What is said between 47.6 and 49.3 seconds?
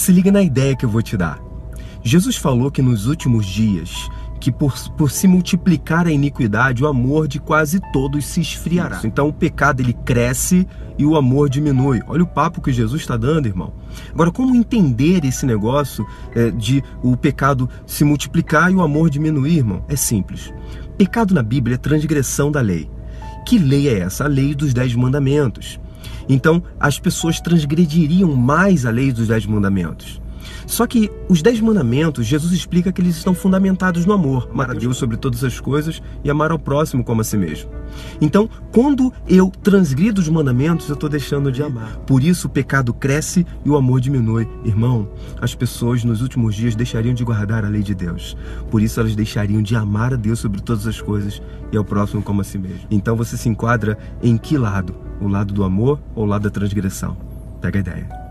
a lei de Deus. Por isso elas